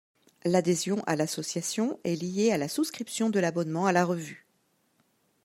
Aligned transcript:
L’adhésion 0.45 1.03
à 1.05 1.15
l’association 1.15 1.99
est 2.03 2.15
liée 2.19 2.51
à 2.51 2.57
la 2.57 2.67
souscription 2.69 3.29
de 3.29 3.39
l’abonnement 3.39 3.85
à 3.85 3.91
la 3.91 4.03
revue. 4.03 4.47